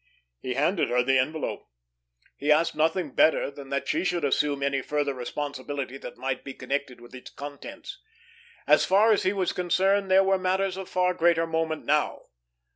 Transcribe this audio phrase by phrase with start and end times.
[0.39, 1.69] He handed her the envelope.
[2.35, 6.55] He asked nothing better than that she should assume any further responsibility that might be
[6.55, 7.99] connected with its contents.
[8.65, 12.23] As far as he was concerned there were matters of far greater moment now.